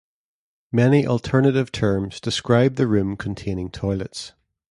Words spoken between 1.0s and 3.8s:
alternative terms describe the room containing